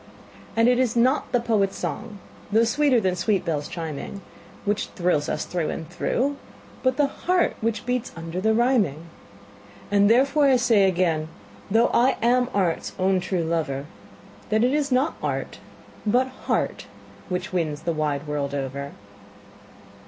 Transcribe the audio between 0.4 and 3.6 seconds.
And it is not the poet's song, though sweeter than sweet